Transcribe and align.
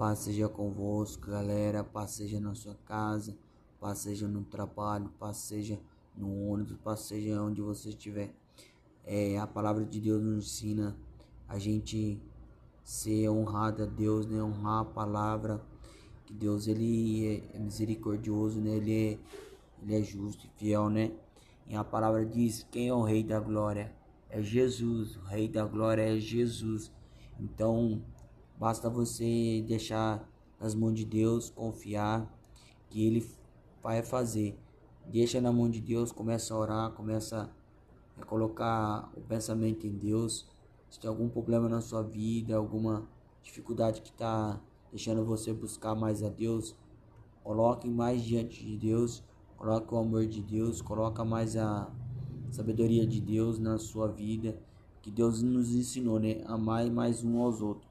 Paz 0.00 0.20
seja 0.20 0.48
convosco, 0.48 1.30
galera. 1.30 1.84
Paz 1.84 2.12
seja 2.12 2.40
na 2.40 2.54
sua 2.54 2.74
casa. 2.86 3.36
Paz 3.78 3.98
seja 3.98 4.26
no 4.26 4.42
trabalho. 4.42 5.10
Paz 5.18 5.36
seja 5.36 5.78
no 6.16 6.48
ônibus. 6.48 6.78
Paz 6.82 7.00
seja 7.00 7.42
onde 7.42 7.60
você 7.60 7.90
estiver. 7.90 8.34
É, 9.04 9.38
a 9.38 9.46
palavra 9.46 9.84
de 9.84 10.00
Deus 10.00 10.22
nos 10.22 10.46
ensina 10.46 10.96
a 11.46 11.58
gente 11.58 12.18
ser 12.82 13.28
honrado 13.28 13.82
a 13.82 13.86
Deus, 13.86 14.24
né? 14.24 14.42
Honrar 14.42 14.80
a 14.80 14.84
palavra. 14.86 15.62
Que 16.24 16.32
Deus 16.32 16.66
ele 16.66 17.44
é 17.52 17.58
misericordioso, 17.58 18.58
né? 18.58 18.76
Ele 18.76 18.94
é, 18.94 19.18
ele 19.82 19.96
é 19.96 20.02
justo 20.02 20.46
e 20.46 20.58
fiel, 20.58 20.88
né? 20.88 21.12
E 21.66 21.76
a 21.76 21.84
palavra 21.84 22.24
diz: 22.24 22.66
quem 22.70 22.88
é 22.88 22.94
o 22.94 23.02
Rei 23.02 23.22
da 23.22 23.38
Glória? 23.38 23.94
É 24.30 24.40
Jesus. 24.40 25.18
O 25.18 25.24
Rei 25.26 25.46
da 25.46 25.66
Glória 25.66 26.00
é 26.00 26.18
Jesus. 26.18 26.90
Então, 27.38 28.02
basta 28.60 28.90
você 28.90 29.64
deixar 29.66 30.28
nas 30.60 30.74
mãos 30.74 30.92
de 30.92 31.06
Deus, 31.06 31.48
confiar 31.48 32.30
que 32.90 33.06
Ele 33.06 33.26
vai 33.82 34.02
fazer. 34.02 34.54
Deixa 35.06 35.40
na 35.40 35.50
mão 35.50 35.70
de 35.70 35.80
Deus, 35.80 36.12
começa 36.12 36.52
a 36.52 36.58
orar, 36.58 36.90
começa 36.90 37.50
a 38.20 38.24
colocar 38.26 39.10
o 39.16 39.22
pensamento 39.22 39.86
em 39.86 39.96
Deus. 39.96 40.46
Se 40.90 41.00
tem 41.00 41.08
algum 41.08 41.26
problema 41.26 41.70
na 41.70 41.80
sua 41.80 42.02
vida, 42.02 42.54
alguma 42.54 43.08
dificuldade 43.42 44.02
que 44.02 44.10
está 44.10 44.60
deixando 44.90 45.24
você 45.24 45.54
buscar 45.54 45.94
mais 45.94 46.22
a 46.22 46.28
Deus, 46.28 46.76
coloque 47.42 47.88
mais 47.88 48.22
diante 48.22 48.62
de 48.62 48.76
Deus, 48.76 49.24
coloque 49.56 49.94
o 49.94 49.96
amor 49.96 50.26
de 50.26 50.42
Deus, 50.42 50.82
coloca 50.82 51.24
mais 51.24 51.56
a 51.56 51.90
sabedoria 52.50 53.06
de 53.06 53.22
Deus 53.22 53.58
na 53.58 53.78
sua 53.78 54.06
vida 54.06 54.60
que 55.00 55.10
Deus 55.10 55.42
nos 55.42 55.74
ensinou, 55.74 56.18
né? 56.18 56.42
Amar 56.44 56.90
mais 56.90 57.24
um 57.24 57.40
aos 57.40 57.62
outros 57.62 57.89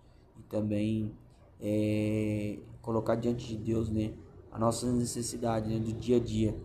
também 0.49 1.13
é, 1.61 2.57
colocar 2.81 3.15
diante 3.15 3.47
de 3.47 3.57
Deus, 3.57 3.89
né? 3.89 4.13
A 4.51 4.57
nossa 4.57 4.91
necessidade 4.91 5.69
né? 5.69 5.79
do 5.79 5.93
dia 5.93 6.17
a 6.17 6.19
dia, 6.19 6.55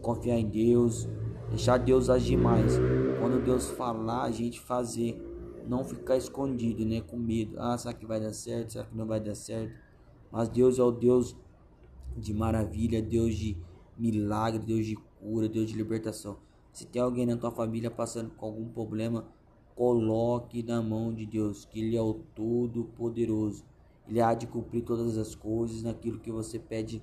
confiar 0.00 0.38
em 0.38 0.48
Deus, 0.48 1.06
deixar 1.50 1.78
Deus 1.78 2.08
agir 2.08 2.36
mais. 2.36 2.78
Quando 3.20 3.44
Deus 3.44 3.68
falar, 3.70 4.22
a 4.22 4.30
gente 4.30 4.58
fazer, 4.60 5.20
não 5.68 5.84
ficar 5.84 6.16
escondido, 6.16 6.84
né? 6.84 7.00
Com 7.02 7.16
medo. 7.16 7.56
Ah, 7.58 7.76
será 7.76 7.92
que 7.92 8.06
vai 8.06 8.20
dar 8.20 8.32
certo? 8.32 8.72
Será 8.72 8.84
que 8.84 8.96
não 8.96 9.06
vai 9.06 9.20
dar 9.20 9.34
certo? 9.34 9.74
Mas 10.32 10.48
Deus 10.48 10.78
é 10.78 10.82
o 10.82 10.90
Deus 10.90 11.36
de 12.16 12.32
maravilha, 12.32 13.02
Deus 13.02 13.34
de 13.34 13.56
milagre, 13.98 14.58
Deus 14.58 14.86
de 14.86 14.96
cura, 15.20 15.48
Deus 15.48 15.70
de 15.70 15.76
libertação. 15.76 16.38
Se 16.72 16.86
tem 16.86 17.00
alguém 17.00 17.26
na 17.26 17.36
tua 17.36 17.50
família 17.50 17.90
passando 17.90 18.30
com 18.30 18.46
algum 18.46 18.68
problema, 18.68 19.24
Coloque 19.74 20.62
na 20.62 20.80
mão 20.80 21.12
de 21.12 21.26
Deus, 21.26 21.64
que 21.64 21.80
Ele 21.80 21.96
é 21.96 22.02
o 22.02 22.14
Todo-Poderoso. 22.34 23.64
Ele 24.06 24.20
há 24.20 24.34
de 24.34 24.46
cumprir 24.46 24.84
todas 24.84 25.18
as 25.18 25.34
coisas 25.34 25.82
naquilo 25.82 26.20
que 26.20 26.30
você 26.30 26.58
pede 26.58 27.02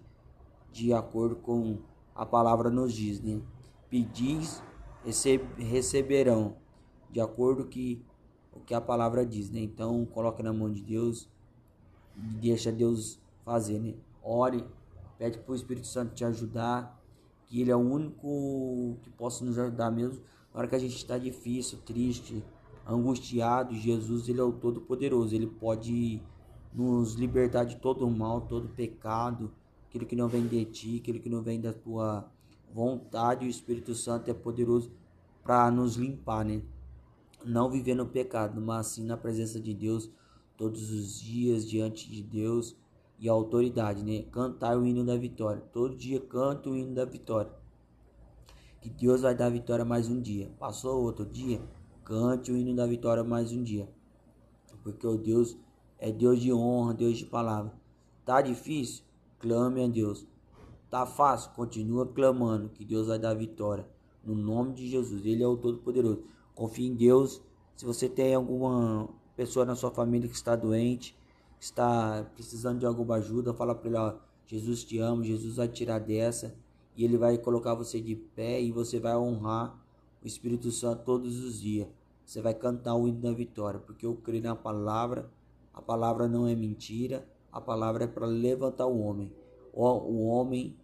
de 0.72 0.94
acordo 0.94 1.36
com 1.36 1.80
a 2.16 2.26
palavra 2.26 2.70
nos 2.70 2.94
diz, 2.94 3.20
né? 3.20 3.42
Pedis, 3.90 4.64
receberão, 5.58 6.56
de 7.10 7.20
acordo 7.20 7.66
que 7.66 8.02
o 8.54 8.60
que 8.60 8.74
a 8.74 8.82
palavra 8.82 9.26
diz, 9.26 9.50
né? 9.50 9.60
Então, 9.60 10.06
coloque 10.06 10.44
na 10.44 10.54
mão 10.54 10.72
de 10.72 10.82
Deus 10.82 11.30
e 12.16 12.22
deixa 12.36 12.72
Deus 12.72 13.20
fazer, 13.44 13.80
né? 13.80 13.96
Ore, 14.24 14.64
pede 15.18 15.40
para 15.40 15.52
o 15.52 15.56
Espírito 15.56 15.88
Santo 15.88 16.14
te 16.14 16.24
ajudar, 16.24 17.02
que 17.48 17.60
Ele 17.60 17.72
é 17.72 17.76
o 17.76 17.80
único 17.80 18.98
que 19.02 19.10
possa 19.10 19.44
nos 19.44 19.58
ajudar 19.58 19.92
mesmo 19.92 20.22
na 20.54 20.60
hora 20.60 20.68
que 20.68 20.76
a 20.76 20.80
gente 20.80 20.96
está 20.96 21.18
difícil, 21.18 21.80
triste, 21.86 22.44
angustiado, 22.88 23.76
Jesus 23.76 24.28
ele 24.28 24.40
é 24.40 24.44
o 24.44 24.52
todo-poderoso, 24.52 25.36
ele 25.36 25.48
pode 25.48 26.22
nos 26.74 27.14
libertar 27.16 27.64
de 27.64 27.76
todo 27.78 28.06
o 28.06 28.12
mal, 28.12 28.42
todo 28.42 28.66
o 28.66 28.70
pecado, 28.70 29.52
aquilo 29.88 30.06
que 30.06 30.16
não 30.16 30.28
vem 30.28 30.48
de 30.48 30.66
ti, 30.66 30.98
aquilo 31.02 31.20
que 31.20 31.30
não 31.30 31.42
vem 31.42 31.60
da 31.60 31.74
tua 31.74 32.30
vontade, 32.74 33.46
o 33.46 33.50
Espírito 33.50 33.94
Santo 33.94 34.32
é 34.32 34.34
poderoso 34.34 34.92
para 35.44 35.70
nos 35.70 35.96
limpar, 35.96 36.46
né? 36.46 36.62
Não 37.44 37.70
viver 37.70 37.96
no 37.96 38.06
pecado, 38.06 38.62
mas 38.62 38.88
sim 38.88 39.04
na 39.04 39.18
presença 39.18 39.60
de 39.60 39.74
Deus 39.74 40.10
todos 40.56 40.92
os 40.92 41.20
dias 41.20 41.68
diante 41.68 42.10
de 42.10 42.22
Deus 42.22 42.76
e 43.20 43.28
a 43.28 43.32
autoridade, 43.32 44.04
né? 44.04 44.24
Cantar 44.32 44.78
o 44.78 44.86
hino 44.86 45.04
da 45.04 45.18
vitória. 45.18 45.62
Todo 45.74 45.96
dia 45.96 46.20
canto 46.20 46.72
o 46.72 46.78
hino 46.78 46.94
da 46.94 47.04
vitória. 47.04 47.52
Que 48.80 48.90
Deus 48.90 49.22
vai 49.22 49.36
dar 49.36 49.50
vitória 49.50 49.84
mais 49.84 50.08
um 50.08 50.22
dia. 50.22 50.52
Passou 50.58 51.04
outro 51.04 51.26
dia, 51.26 51.62
Cante 52.12 52.52
o 52.52 52.58
hino 52.58 52.76
da 52.76 52.86
vitória 52.86 53.24
mais 53.24 53.54
um 53.54 53.64
dia. 53.64 53.88
Porque 54.84 55.08
o 55.08 55.18
Deus 55.18 55.56
é 55.98 56.12
Deus 56.12 56.42
de 56.42 56.52
honra, 56.52 56.94
Deus 56.94 57.18
de 57.18 57.26
palavra. 57.26 57.72
Tá 58.26 58.42
difícil? 58.42 59.06
Clame 59.40 59.82
a 59.82 59.88
Deus. 59.88 60.28
Tá 60.90 61.06
fácil? 61.06 61.52
Continua 61.52 62.06
clamando 62.06 62.68
que 62.68 62.84
Deus 62.84 63.08
vai 63.08 63.18
dar 63.18 63.34
vitória. 63.34 63.88
No 64.26 64.36
nome 64.36 64.74
de 64.74 64.90
Jesus. 64.90 65.26
Ele 65.26 65.42
é 65.42 65.48
o 65.48 65.56
Todo-Poderoso. 65.56 66.22
Confie 66.54 66.88
em 66.88 66.96
Deus. 66.96 67.42
Se 67.78 67.86
você 67.86 68.10
tem 68.10 68.36
alguma 68.36 69.08
pessoa 69.38 69.64
na 69.64 69.78
sua 69.78 69.92
família 69.92 70.28
que 70.28 70.36
está 70.36 70.54
doente, 70.54 71.18
está 71.62 72.30
precisando 72.36 72.80
de 72.80 72.86
alguma 72.86 73.16
ajuda, 73.16 73.54
fala 73.54 73.74
para 73.74 73.88
ele, 73.88 73.98
ó, 73.98 74.16
Jesus 74.46 74.84
te 74.84 75.00
ama, 75.00 75.24
Jesus 75.24 75.56
vai 75.56 75.70
tirar 75.70 76.00
dessa 76.00 76.54
e 76.94 77.06
ele 77.06 77.18
vai 77.18 77.38
colocar 77.38 77.74
você 77.74 78.02
de 78.02 78.18
pé 78.18 78.62
e 78.62 78.70
você 78.70 79.00
vai 79.00 79.16
honrar 79.16 79.82
o 80.22 80.28
Espírito 80.28 80.72
Santo 80.72 81.06
todos 81.06 81.42
os 81.42 81.62
dias. 81.62 82.01
Você 82.32 82.42
vai 82.42 82.54
cantar 82.54 82.96
o 82.96 83.10
hino 83.10 83.20
da 83.20 83.34
vitória, 83.34 83.78
porque 83.78 84.06
eu 84.06 84.16
creio 84.16 84.42
na 84.42 84.56
palavra. 84.56 85.30
A 85.74 85.82
palavra 85.82 86.30
não 86.30 86.48
é 86.48 86.56
mentira, 86.56 87.28
a 87.52 87.60
palavra 87.60 88.06
é 88.06 88.08
para 88.08 88.26
levantar 88.26 88.88
o 88.88 89.02
homem. 89.02 89.30
O, 89.74 89.86
o 89.86 90.28
homem, 90.28 90.78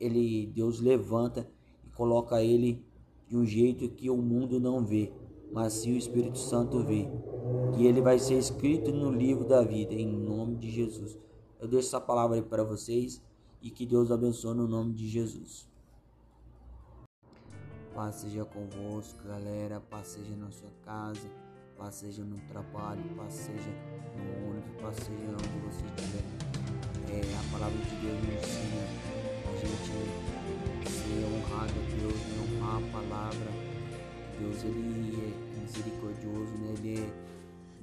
ele 0.00 0.48
Deus 0.48 0.80
levanta 0.80 1.48
e 1.86 1.90
coloca 1.90 2.42
ele 2.42 2.84
de 3.28 3.36
um 3.36 3.46
jeito 3.46 3.88
que 3.88 4.10
o 4.10 4.16
mundo 4.16 4.58
não 4.58 4.84
vê, 4.84 5.12
mas 5.52 5.74
sim 5.74 5.94
o 5.94 5.96
Espírito 5.96 6.38
Santo 6.38 6.82
vê. 6.82 7.08
Que 7.76 7.86
ele 7.86 8.00
vai 8.00 8.18
ser 8.18 8.36
escrito 8.36 8.90
no 8.90 9.12
livro 9.12 9.46
da 9.46 9.62
vida, 9.62 9.94
em 9.94 10.08
nome 10.08 10.56
de 10.56 10.72
Jesus. 10.72 11.16
Eu 11.60 11.68
deixo 11.68 11.86
essa 11.86 12.00
palavra 12.00 12.34
aí 12.34 12.42
para 12.42 12.64
vocês 12.64 13.22
e 13.62 13.70
que 13.70 13.86
Deus 13.86 14.10
abençoe 14.10 14.56
no 14.56 14.66
nome 14.66 14.92
de 14.92 15.06
Jesus. 15.06 15.72
Paz 17.94 18.16
seja 18.16 18.44
convosco, 18.44 19.22
galera. 19.24 19.80
Paz 19.80 20.08
seja 20.08 20.34
na 20.34 20.50
sua 20.50 20.70
casa. 20.84 21.30
Paz 21.78 21.94
seja 21.94 22.24
no 22.24 22.36
trabalho. 22.48 23.00
Paz 23.16 23.34
seja 23.34 23.70
no 24.16 24.50
ônibus. 24.50 24.82
Paz 24.82 24.96
seja 24.96 25.30
onde 25.30 25.58
você 25.64 25.84
estiver. 25.86 26.24
É, 27.08 27.20
a 27.38 27.52
palavra 27.52 27.78
de 27.78 27.94
Deus 27.96 28.18
nos 28.18 28.34
ensina 28.34 28.82
a 29.46 29.54
gente 29.60 30.90
ser 30.90 31.24
honrado 31.24 31.70
a 31.70 31.84
Deus, 31.96 32.14
né? 32.14 32.56
honrar 32.58 32.82
a 32.82 32.92
palavra. 32.92 33.50
Deus 34.40 34.64
ele 34.64 35.32
é 35.56 35.60
misericordioso, 35.60 36.52
né? 36.58 36.74
Ele 36.78 36.98
é, 36.98 37.12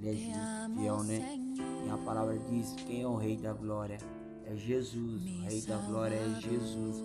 ele 0.02 0.10
é 0.10 0.14
justo, 0.14 0.82
fiel, 0.82 1.04
né? 1.04 1.40
E 1.88 1.90
a 1.90 1.98
palavra 2.00 2.38
diz: 2.50 2.74
quem 2.86 3.04
é 3.04 3.08
o 3.08 3.16
Rei 3.16 3.38
da 3.38 3.54
Glória? 3.54 3.98
É 4.46 4.58
Jesus. 4.58 5.24
O 5.24 5.42
Rei 5.44 5.62
da 5.62 5.78
Glória 5.78 6.16
é 6.16 6.42
Jesus. 6.42 7.02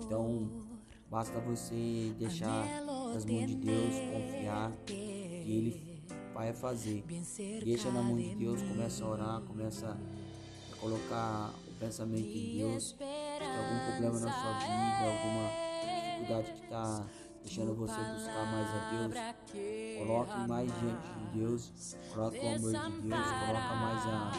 Então 0.00 0.67
Basta 1.10 1.40
você 1.40 2.14
deixar 2.18 2.66
nas 3.14 3.24
mãos 3.24 3.46
de 3.46 3.54
Deus, 3.54 3.94
confiar 4.12 4.72
que 4.84 4.92
Ele 4.92 6.02
vai 6.34 6.52
fazer. 6.52 7.02
Deixa 7.64 7.90
na 7.90 8.02
mão 8.02 8.16
de 8.16 8.34
Deus, 8.34 8.60
começa 8.60 9.04
a 9.04 9.08
orar, 9.08 9.40
começa 9.40 9.96
a 10.70 10.76
colocar 10.76 11.54
o 11.66 11.72
pensamento 11.80 12.28
em 12.28 12.58
Deus. 12.58 12.88
Se 12.90 12.94
tem 12.96 13.06
algum 13.06 13.90
problema 13.90 14.20
na 14.20 14.32
sua 14.32 14.52
vida, 14.58 15.04
alguma 15.06 15.50
dificuldade 16.12 16.52
que 16.52 16.64
está 16.64 17.06
deixando 17.42 17.74
você 17.74 18.00
buscar 18.12 18.52
mais 18.52 18.68
a 18.68 18.90
Deus, 18.90 19.98
coloque 19.98 20.48
mais 20.48 20.70
diante 20.78 21.08
de 21.08 21.38
Deus, 21.38 21.96
coloque 22.12 22.36
o 22.36 22.40
amor 22.40 22.58
de 22.58 22.58
Deus, 22.58 22.72
coloque 23.00 23.74
mais 23.80 24.06
a 24.06 24.32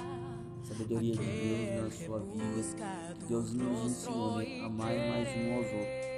sabedoria 0.63 1.16
de 1.16 1.19
Deus 1.19 2.00
na 2.00 2.06
sua 2.06 2.19
vida. 2.19 3.16
Que 3.18 3.25
Deus 3.25 3.54
nos 3.54 3.92
ensinou 3.92 4.38
né? 4.38 4.60
amar 4.60 4.94
mais 4.94 5.27
um 5.36 5.56
aos 5.56 5.66
outros 5.66 6.08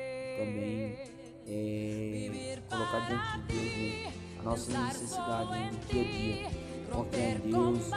também 0.42 0.98
é, 1.48 2.58
colocar 2.70 3.00
diante 3.02 3.40
de 3.40 3.54
Deus 3.54 3.78
né, 3.78 4.14
a 4.40 4.44
nossa 4.44 4.72
necessidade 4.72 5.52
né, 5.52 5.72
do 5.72 5.88
dia 5.88 6.02
a 6.02 6.06
dia. 6.06 6.72
Confiar 6.92 7.38
em 7.38 7.52
Deus, 7.52 7.90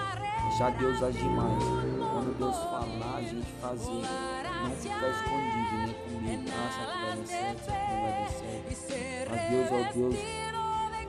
deixar 0.44 0.70
Deus 0.78 1.02
agir 1.02 1.24
mais. 1.24 1.64
Quando 1.64 2.38
Deus 2.38 2.56
falar, 2.56 3.16
a 3.16 3.22
gente 3.22 3.52
fazer, 3.60 3.90
não 3.90 4.70
ficar 4.70 5.08
escondido, 5.10 5.74
né? 5.74 5.94
Com 6.04 6.20
medo, 6.20 6.52
ah, 6.52 6.70
será 6.70 6.86
que 6.86 6.98
vai 7.00 7.16
dar 7.16 7.26
certo, 7.26 7.64
será 7.64 7.78
que 7.80 7.92
não 7.92 8.02
vai 8.02 8.12
dar 8.12 8.30
certo. 8.30 9.30
Mas 9.30 9.40
Deus 9.50 9.66
é 9.66 9.74
o 9.74 9.94
Deus 9.94 10.14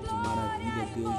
de 0.01 0.13
maravilha, 0.15 0.83
Deus 0.95 1.15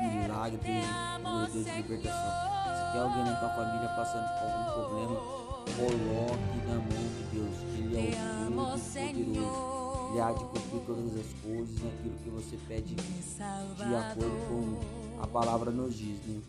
de 0.00 0.16
milagre, 0.16 0.58
Deus 0.64 1.52
de 1.52 1.58
Deus 1.58 1.64
de 1.66 1.70
libertação. 1.82 2.50
Se 2.76 2.92
tem 2.92 3.00
alguém 3.02 3.24
na 3.24 3.34
tua 3.34 3.48
família 3.50 3.88
passando 3.90 4.28
por 4.38 4.46
algum 4.48 4.64
problema, 4.72 5.49
coloque 5.76 6.66
na 6.66 6.74
mão 6.74 7.04
de 7.16 7.22
Deus. 7.32 7.56
Ele 7.78 7.96
é 7.96 8.48
o 8.48 8.52
poderoso. 8.52 10.10
Ele 10.10 10.20
há 10.20 10.32
de 10.32 10.44
cumprir 10.44 10.80
todas 10.86 11.16
as 11.16 11.32
coisas 11.42 11.82
naquilo 11.82 12.16
que 12.22 12.30
você 12.30 12.58
pede 12.66 12.94
de 12.94 13.94
acordo 13.94 14.48
com 14.48 15.22
a 15.22 15.26
palavra 15.26 15.70
nos 15.70 15.96
diz. 15.96 16.18
Né? 16.26 16.40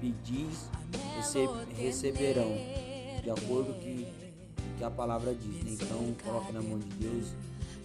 pedis, 0.00 0.68
receberão, 1.76 2.56
de 3.22 3.30
acordo 3.30 3.74
com 3.74 3.80
que, 3.80 4.06
que 4.78 4.84
a 4.84 4.90
palavra 4.90 5.34
diz. 5.34 5.64
Né? 5.64 5.72
Então, 5.72 6.14
coloque 6.24 6.52
na 6.52 6.62
mão 6.62 6.78
de 6.78 6.88
Deus 6.96 7.32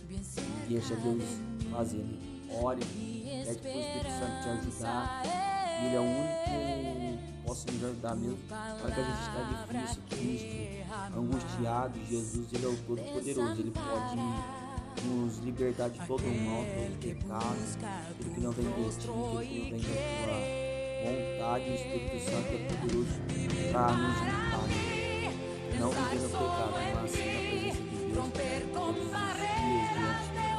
e 0.10 0.70
deixa 0.70 0.96
Deus 0.96 1.24
fazer. 1.72 1.98
Né? 1.98 2.18
Ore, 2.62 2.82
pede 2.86 3.60
para 3.60 3.70
o 3.70 3.80
Espírito 3.80 4.12
Santo 4.12 4.44
te 4.44 4.50
ajudar. 4.50 5.63
Ele 5.82 5.96
é 5.96 6.00
o 6.00 6.04
único 6.04 6.44
que 6.46 7.44
possa 7.46 7.72
nos 7.72 7.84
ajudar 7.84 8.16
mesmo. 8.16 8.38
Para 8.48 8.92
que 8.92 9.00
a 9.00 9.04
gente 9.04 9.22
está 9.22 9.42
difícil, 9.44 10.02
triste, 10.10 10.86
angustiado, 11.16 12.00
Jesus 12.10 12.54
ele 12.54 12.66
é 12.66 12.70
o 12.70 12.78
Todo-Poderoso. 12.78 13.62
Ele 13.62 13.72
pode 13.72 14.16
nos 15.08 15.38
libertar 15.40 15.90
de 15.90 16.00
todo 16.08 16.24
o 16.24 16.42
mal, 16.46 16.64
todo 16.64 16.94
o 16.94 16.98
pecado, 16.98 17.58
tudo 18.18 18.34
que 18.34 18.42
não 18.42 18.52
vem 18.52 18.66
de 18.66 18.72
ti, 18.72 19.08
tudo 19.08 19.42
que 19.42 19.72
não 19.72 19.80
vem 19.80 19.94
da 20.04 20.24
tua 20.24 20.64
vontade, 21.04 21.70
o 21.70 21.74
Espírito 21.74 22.18
Santo 22.24 22.48
é 22.48 22.58
poderoso 22.70 23.14
para 23.72 23.92
nos 23.94 24.18
limpar. 24.22 24.64
Não 25.80 25.90
viver 25.90 26.20
no 26.22 26.30
pecado, 26.30 26.74
mas 27.02 27.12
sim 27.12 27.24
na 27.24 27.42
presença 27.42 27.82
de 27.82 27.98
Deus, 28.14 28.74
todos 28.74 29.04
os 29.04 29.10
dias 29.10 30.53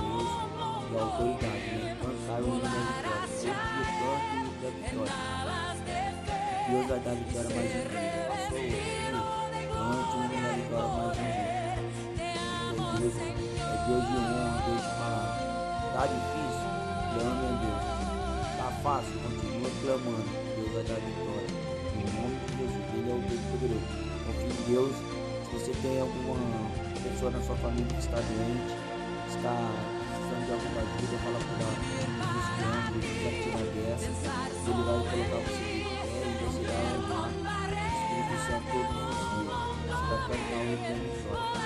de 0.95 1.01
Deus 1.01 1.01
e 1.01 1.01
a 1.01 1.03
autoridade. 1.03 1.75
Né? 1.75 1.97
Cantar 2.01 2.41
o 2.41 2.47
hino 2.47 2.61
da 2.63 2.69
vitória, 2.69 3.19
todo 3.19 3.35
dia 3.41 3.55
canto 4.31 4.55
da 4.63 4.71
vitória. 4.71 5.13
Deus 6.71 6.87
vai 6.87 7.01
dar 7.01 7.15
vitória 7.15 7.51
mais 7.55 7.71
um 7.71 7.83
dia. 7.85 8.25
Passou 8.29 8.59
o 8.59 8.61
o 8.61 8.71
hino 9.75 10.39
da 10.43 10.51
vitória 10.55 10.89
mais 10.95 11.19
um 11.19 11.25
dia. 11.25 11.55
Deus, 12.95 13.17
é 13.17 13.27
Deus 13.87 14.05
de 14.05 14.15
honra, 14.15 14.63
Deus 14.65 14.81
de 14.81 14.89
palavra. 14.95 15.43
Tá 15.95 16.03
difícil? 16.07 16.69
Clame 17.15 17.45
a 17.45 17.55
Deus. 17.61 17.83
Tá 18.57 18.69
fácil? 18.83 19.17
Continua 19.21 19.71
clamando. 19.83 20.31
Deus 20.57 20.71
vai 20.73 20.85
dar 20.85 20.99
vitória. 21.01 21.51
Em 21.95 22.07
nome 22.15 22.37
de 22.39 22.51
Jesus, 22.59 22.85
Ele 22.95 23.11
é 23.11 23.15
o 23.15 23.19
Deus 23.19 23.43
poderoso. 23.51 23.89
Confie 24.27 24.47
em 24.47 24.63
Deus. 24.73 24.95
Se 25.45 25.51
você 25.53 25.73
tem 25.83 26.01
alguma 26.01 26.39
pessoa 27.03 27.31
na 27.31 27.41
sua 27.43 27.57
família 27.57 27.87
que 27.87 28.01
está 28.01 28.17
doente, 28.17 28.75
está 29.29 30.04
de 30.25 30.53
ajuda, 30.55 31.19
fala 31.23 31.39
por 31.39 31.61
ela. 31.61 31.77
Buscando, 32.33 32.97
Ele 33.05 33.21
vai 33.25 33.35
tirar 33.43 33.65
dessa. 33.75 34.09
Ele 34.65 34.83
vai 34.85 34.99
colocar 35.05 35.41
você 35.45 35.65
de 35.65 35.85
pé 35.85 36.01
e 36.05 36.41
você 36.41 36.63
vai 36.65 36.81
orar. 36.95 37.29
O 37.65 37.89
Espírito 37.95 38.37
Santo 38.47 38.69
todos 38.73 39.05
os 39.05 39.29
dias. 39.35 39.53
Você 39.85 40.05
vai 40.09 40.21
cantar 40.25 40.57
o 40.57 40.65
hino 40.65 40.81
da 40.81 40.95
vitória. 40.95 41.61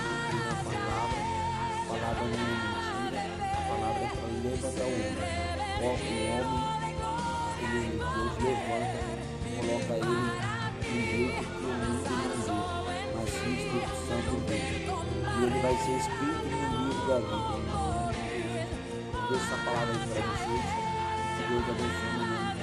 a 0.49 0.63
palavra. 0.63 1.21
A 1.69 1.87
palavra 1.87 2.23
não 2.25 2.35
é 2.35 2.49
mentira. 2.49 3.21
A 3.39 3.61
palavra 3.69 4.03
é 4.03 4.09
para 4.09 4.27
levantar 4.43 4.83
o 4.83 4.91
homem. 4.91 5.15
O 5.79 5.85
homem 5.85 6.13
ele, 7.69 7.97
Deus 7.99 8.35
levanta, 8.43 8.99
coloca 9.55 9.93
ele 9.95 10.29
no 10.79 11.01
jeito 11.01 11.43
que 11.43 11.55
o 11.55 11.69
mundo 11.69 12.47
não 12.47 12.83
vê, 12.85 12.99
mas 13.15 13.29
sim 13.29 13.47
o 13.47 13.55
Espírito 13.55 13.95
Santo 14.07 14.33
vê. 14.47 14.59
E 15.29 15.43
ele 15.43 15.59
vai 15.61 15.75
ser 15.77 15.95
escrito 15.97 16.45
no 16.49 16.87
livro 16.87 17.07
da 17.07 17.17
vida. 17.19 17.88
Deus 19.29 19.43
essa 19.43 19.57
palavra 19.63 19.93
aí 19.93 19.99
para 19.99 20.21
vocês. 20.21 20.65
Que 21.37 21.43
Deus 21.49 21.63
abençoe 21.69 22.58